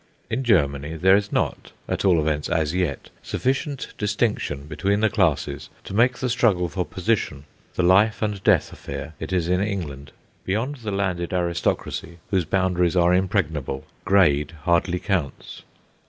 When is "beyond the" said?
10.43-10.91